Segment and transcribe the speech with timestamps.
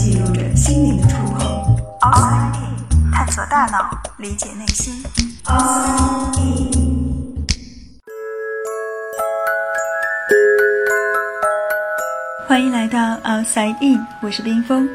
[0.00, 1.76] 记录着心灵的触碰。
[2.00, 2.56] RIT，
[3.12, 4.94] 探索大脑，理解内心。
[5.44, 6.78] RIT。
[12.48, 14.88] 欢迎来到 Outside In，我是冰峰。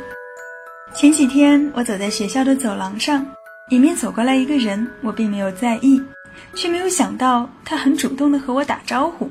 [0.96, 3.24] 前几天我走在学校的走廊上，
[3.70, 6.02] 迎面走过来一个人，我并没有在意，
[6.56, 9.30] 却没有想到他很主动的和我打招呼。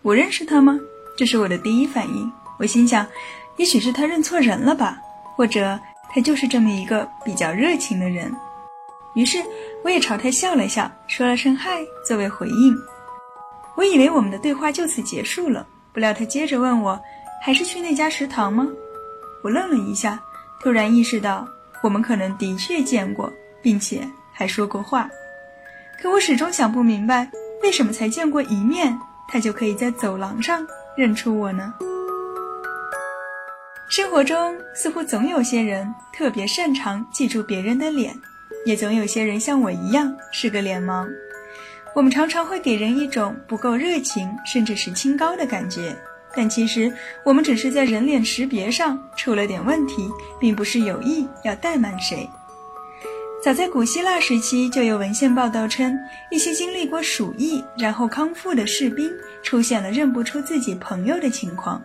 [0.00, 0.80] 我认识他吗？
[1.18, 2.32] 这是我的第一反应。
[2.58, 3.06] 我心想。
[3.56, 4.98] 也许是他认错人了吧，
[5.36, 5.78] 或者
[6.10, 8.34] 他就是这么一个比较热情的人。
[9.14, 9.38] 于是
[9.84, 12.76] 我也朝他笑了笑，说了声嗨作为回应。
[13.76, 17.00] 我以为我们的对话就此结束了，不料他接着问我
[17.42, 18.66] ：“还是去那家食堂吗？”
[19.44, 20.18] 我愣了一下，
[20.60, 21.46] 突然意识到
[21.82, 25.10] 我们可能的确见过，并且还说过话。
[26.00, 27.30] 可我始终想不明白，
[27.62, 28.98] 为什么才见过一面，
[29.28, 31.74] 他就可以在走廊上认出我呢？
[33.92, 38.18] 生活中似乎总有些人特别擅长记住别人的脸，
[38.64, 41.06] 也总有些人像我一样是个脸盲。
[41.94, 45.94] 我们常常会给人一种不够热情，甚至是清高的感觉，
[46.34, 46.90] 但其实
[47.22, 50.08] 我们只是在人脸识别上出了点问题，
[50.40, 52.26] 并不是有意要怠慢谁。
[53.44, 55.94] 早在古希腊时期，就有文献报道称，
[56.30, 59.12] 一些经历过鼠疫然后康复的士兵
[59.42, 61.84] 出现了认不出自己朋友的情况。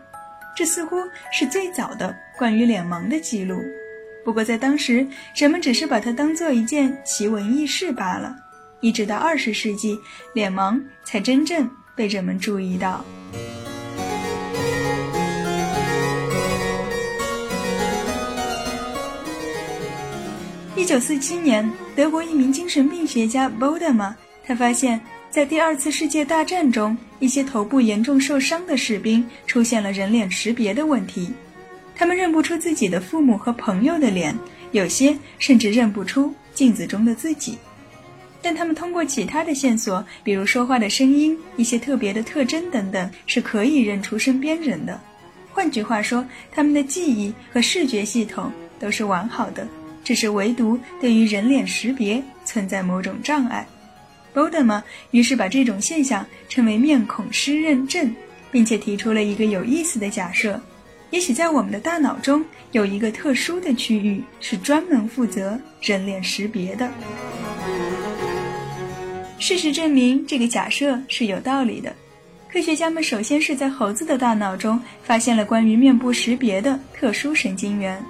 [0.57, 0.97] 这似乎
[1.31, 3.61] 是最早的关于脸盲的记录，
[4.25, 8.35] 不过在当时，人们只是把它当做一件奇闻异事罢了。
[8.79, 9.95] 一直到二十世纪，
[10.33, 13.05] 脸盲才真正被人们注意到。
[20.75, 24.99] 一九四七年，德国一名精神病学家 b o d e m a 他发现。
[25.37, 31.31] 在第二次世界大战中，一些头部严重受伤的士兵出现了人脸识别的问题，
[31.95, 34.35] 他们认不出自己的父母和朋友的脸，
[34.71, 37.55] 有些甚至认不出镜子中的自己。
[38.41, 44.99] 但他们通过其他的线索，比如说话的声音、一些特别的特征等等，是可以认出身边人的。
[45.53, 49.67] 换句话说，他们的记忆和视觉系统都是完好的，
[50.03, 53.67] 只是唯独对于人脸识别存在某种障碍。
[54.33, 58.13] Bodema 于是把这种现象称为面孔失认症，
[58.51, 60.61] 并且提出了一个有意思的假设：
[61.09, 66.89] 也许在我们的大脑中有一个特殊的区域是专门负责人脸识别的。
[69.39, 71.95] 事实证明，这个假设是有道理的。
[72.51, 78.03] 科学家们首先是在猴子的大脑中发现了关于面部识别的特殊神经元。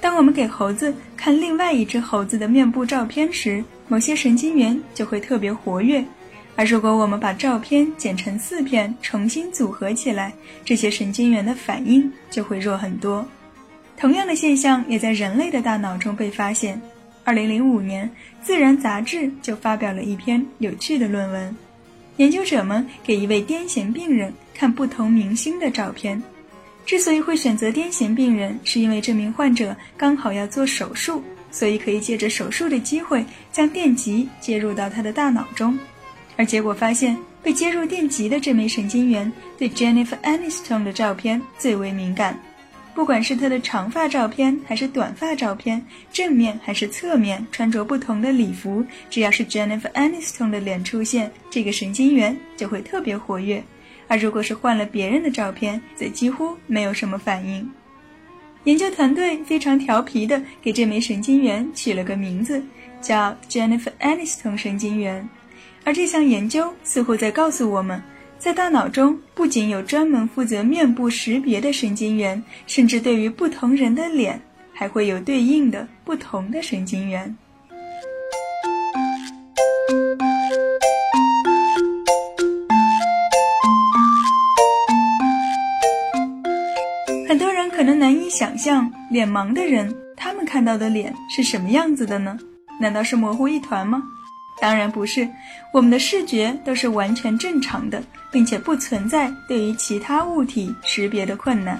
[0.00, 6.02] 当我们给猴子看另外一只猴子的面部照片时，某些神经元就会特别活跃，
[6.56, 10.32] 而如果我们把照片剪成四片重新组合起来，
[10.64, 13.26] 这些神经元的反应就会弱很多。
[13.96, 16.80] 同样的现象也在人类的大脑中被发现。
[17.22, 18.08] 二零零五年，
[18.42, 21.54] 《自然》杂志就发表了一篇有趣的论文，
[22.16, 26.20] 研究者们给一位癫痫病人看不同明星的照片。
[26.86, 35.78] 之所以会选择癫痫病人，是因为这名患者刚好要做手术，所以可以借着手术的机会将电极接入到他的大脑中。
[36.36, 42.40] 而结果发现，被接入电极的这枚神经元对 Jennifer Aniston 的照片最为敏感。
[42.92, 45.80] 不管是她的长发照片还是短发照片，
[46.12, 53.62] 正面还是侧面，穿着不同的礼服，只要是 Jennifer Aniston 的脸出现，这个神经元就会特别活跃。
[54.10, 57.70] 而如果是换了别人的照片，则几乎没有什么反应。
[58.64, 62.60] 研究团队非常调皮地给这枚神经元取了个名字，
[63.00, 65.26] 叫 Jennifer Aniston 神经元。
[65.84, 68.02] 而这项研究似乎在告诉我们，
[68.36, 74.42] 在大脑中不仅有专门负责面部识别的神经元，甚至对于不同人的脸，
[74.72, 77.32] 还会有对应的不同的神经元。
[88.40, 92.38] 想象，脸盲的人他们看到的脸是什么样子的呢？
[92.80, 94.02] 难道是模糊一团吗？
[94.58, 95.28] 当然不是，
[95.74, 98.02] 我们的视觉都是完全正常的，
[98.32, 101.78] 并且不存在对于其他物体识别的困难。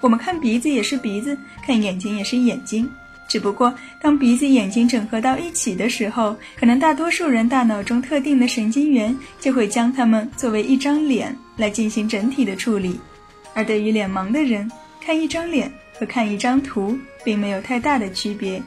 [0.00, 2.90] 我们看鼻子也是鼻子，看眼睛也是眼睛，
[3.28, 12.98] 只不过当鼻子、眼睛整合到一起的时候，可能大多数人大脑中特定的神经元就会将它们作为一张脸来进行整体的处理，
[13.54, 14.68] 而对于脸盲的人。
[15.04, 15.68] 看一张脸
[16.02, 18.60] 和看一张图并没有太大的区别，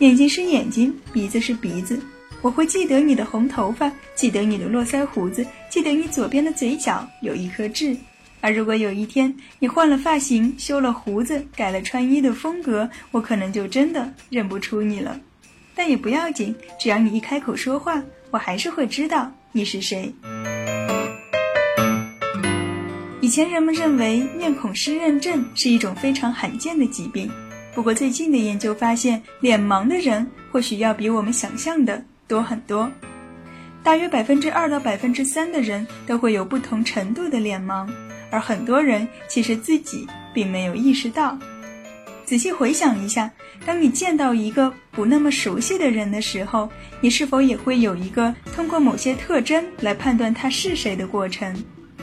[0.00, 1.98] 眼睛是眼睛，鼻子是鼻子。
[2.42, 7.96] 我会记得你的红头发，记得你的络腮胡子，记得你左边的嘴角有一颗痣。
[8.42, 15.18] 而如果有一天你换了发型、修了胡子、改了穿衣的风格，我可能就真的认不出你了。
[15.74, 20.12] 但也不要紧，只要你一开口说话，我还是会知道你是谁。
[23.26, 27.28] 以前人们认为面孔湿润症是一种非常罕见的疾病，
[27.74, 32.88] 不过最近的研究发现，脸盲的人或许要比我们想象的多很多。
[33.82, 37.88] 大约百分之二到百分之三的人都会有不同程度的脸盲，
[38.30, 41.36] 而很多人其实自己并没有意识到。
[42.24, 43.28] 仔细回想一下，
[43.66, 46.70] 当你见到一个不那么熟悉的人的时候，
[47.00, 51.52] 你是否也会有一个通过某些特征来判断他是谁的过程？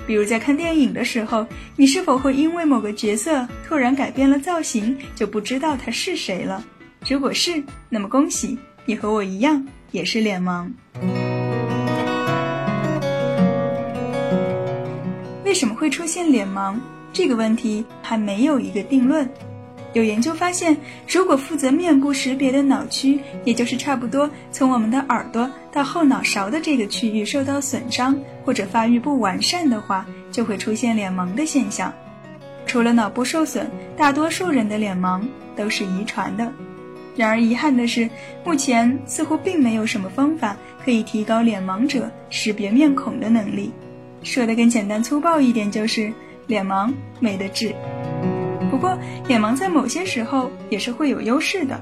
[0.06, 1.46] 比如在看电影的时候，
[1.76, 6.64] 你是否会因为某个角色突然改变了造型，就不知道他是谁了？
[7.08, 10.70] 如果是，那么恭喜你和我一样也是脸盲。
[15.46, 16.76] 为什么会出现脸盲？
[17.12, 19.30] 这个问题还没有一个定论。
[19.94, 20.75] 有研究发现，
[21.07, 31.94] 如果负责面部识别的脑区，也就是差不多从我们的耳朵到后脑勺的这个区域受到损伤或者发育不完善的话，就会出现脸盲的现象。
[32.66, 35.22] 除了脑部受损，大多数人的脸盲
[35.56, 36.51] 都是遗传的。
[37.16, 38.10] 然而遗憾的是，
[38.44, 43.72] 目前似乎并没有什么方法可以提高脸盲者识别面孔的能力。
[44.24, 46.12] 说的更简单粗暴一点，就是
[46.48, 47.75] 脸盲没得治。
[48.83, 49.00] 不过，
[49.30, 51.81] 眼盲在某些时候也是会有优势的，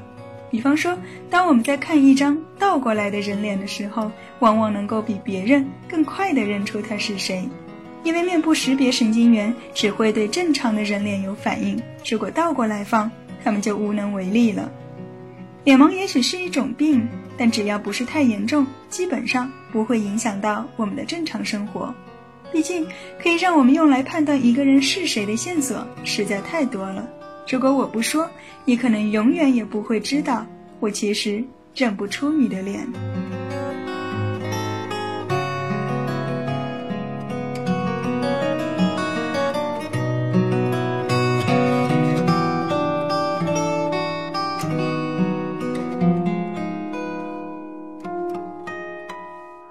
[0.52, 0.96] 比方说，
[1.32, 7.50] 当我们在看一张倒过来的人脸的时候，往往能够比别人更快地认出他是谁，
[8.04, 13.10] 因为面部识别神经元只会对正常的人脸有反应，如果倒过来放，
[13.44, 14.72] 他们就无能为力了。
[15.64, 21.92] 脸盲也许是一种病，但只要不是太严重，基本上不会影响到我们的正常生活。
[22.52, 22.88] 毕竟，
[23.22, 27.08] 可以让我们用来判断一个人是谁的线索实在太多了。
[27.48, 28.30] 如果我不说，
[28.66, 30.46] 你可能永远也不会知道，
[30.80, 31.44] 我其实
[31.74, 32.88] 认不出你的脸。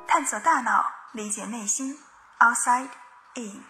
[0.06, 1.94] 探索大脑，理解内心。
[2.40, 2.88] Outside
[3.36, 3.62] in